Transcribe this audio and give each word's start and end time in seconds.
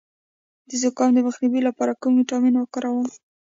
د 0.69 0.71
زکام 0.81 1.09
د 1.15 1.19
مخنیوي 1.27 1.61
لپاره 1.67 1.97
کوم 2.01 2.13
ویټامین 2.15 2.55
وکاروم؟ 2.57 3.07